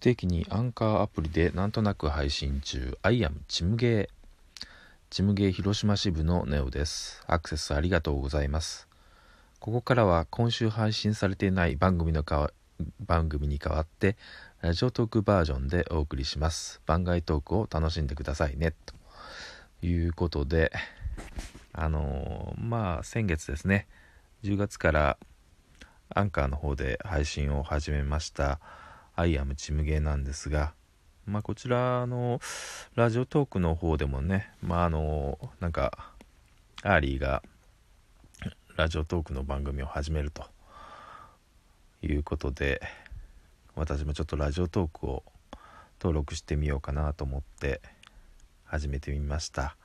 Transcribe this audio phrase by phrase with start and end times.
[0.00, 2.96] 定期にアンカーアプリでなんとなく配信中。
[3.02, 4.66] I am チムゲー。
[5.10, 7.22] チムゲー広島支部のネオです。
[7.26, 8.88] アクセスありがとうございます。
[9.58, 12.50] ここからは今週配信されていない番組のか
[13.00, 14.16] 番組に代わって
[14.62, 16.80] ラジオトークバージョンでお送りします。
[16.86, 18.72] 番外トークを楽しんでくださいね。
[18.86, 18.94] と
[19.86, 20.72] いうことで
[21.74, 23.86] あのー、まあ先月ですね。
[24.44, 25.18] 10月から
[26.08, 28.60] アンカーの方で配信を始めました。
[29.20, 30.72] アイアムチムゲーなんですが、
[31.26, 32.40] まあ、こちらの
[32.94, 36.14] ラジオトークの方でもね、まあ、あのなんか
[36.82, 37.42] アーリーが
[38.76, 40.44] ラジオトークの番組を始めると
[42.02, 42.80] いうことで
[43.74, 45.22] 私もちょっとラジオトークを
[46.00, 47.82] 登録してみようかなと思って
[48.64, 49.76] 始めてみました。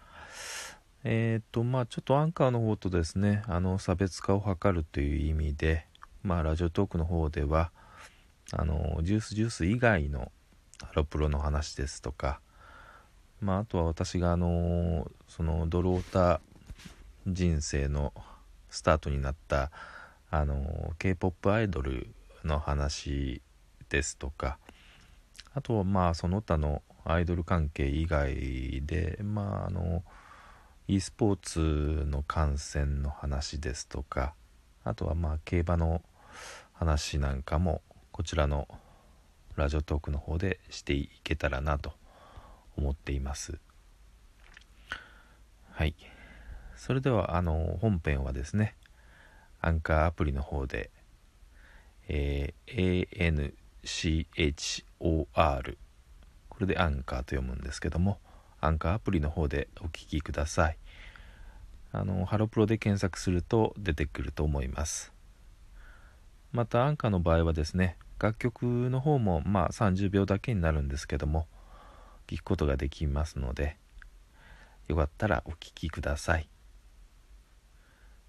[1.04, 5.88] えっ、ー、とまあちょっとアンカーの方とですねあの差別化を図るという意味で
[6.24, 7.72] まあラジオトークの方では
[8.52, 10.32] あのジュースジュース以外の
[10.82, 12.40] ハロプロの話ですとか、
[13.42, 16.42] まあ、あとは私があのそのドロータ
[17.28, 18.14] 人生の
[18.70, 19.72] スタートになった
[20.30, 22.08] あの K-POP アイドル
[22.44, 23.42] の話
[23.90, 24.58] ですとか
[25.54, 30.04] あとはまあその他のアイドル関係以外でまああの
[30.88, 34.34] e スポーツの観戦の話ですとか
[34.84, 36.02] あとはまあ競馬の
[36.74, 37.82] 話なんかも
[38.16, 38.66] こちらの
[39.58, 41.92] ラジオトークの方でしていけたらなと
[42.78, 43.60] 思っています。
[45.72, 45.96] はい。
[46.78, 48.74] それではあの本編はですね
[49.60, 50.92] アンカーアプリの方で、
[52.08, 53.44] えー、
[53.84, 55.78] ANCHOR
[56.48, 58.20] これでアンカーと読むんですけども
[58.62, 60.78] アンカーアプリの方でお聴きください。
[61.92, 65.12] あのハロプロで検索すると出てくると思います。
[66.54, 71.48] またアンカーの場合はですね楽曲の方もまあ30秒だけになるんですけども
[72.28, 73.78] 聴くことができますので
[74.88, 76.48] よかったらお聴きください。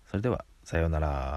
[0.06, 1.34] それではさようなら。